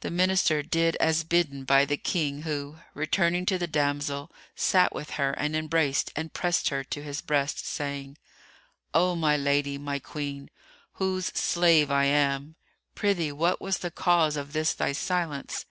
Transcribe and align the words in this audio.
The 0.00 0.10
Minister 0.10 0.60
did 0.64 0.96
as 0.96 1.22
bidden 1.22 1.62
by 1.62 1.84
the 1.84 1.96
King 1.96 2.42
who, 2.42 2.78
returning 2.94 3.46
to 3.46 3.58
the 3.58 3.68
damsel, 3.68 4.28
sat 4.56 4.92
with 4.92 5.10
her 5.10 5.30
and 5.34 5.54
embraced 5.54 6.10
and 6.16 6.32
pressed 6.32 6.70
her 6.70 6.82
to 6.82 7.00
his 7.04 7.20
breast, 7.20 7.64
saying, 7.64 8.18
"O 8.92 9.14
my 9.14 9.36
lady, 9.36 9.78
my 9.78 10.00
queen, 10.00 10.50
whose 10.94 11.26
slave 11.26 11.92
I 11.92 12.06
am, 12.06 12.56
prithee 12.96 13.30
what 13.30 13.60
was 13.60 13.78
the 13.78 13.92
cause 13.92 14.36
of 14.36 14.52
this 14.52 14.74
thy 14.74 14.90
silence? 14.90 15.64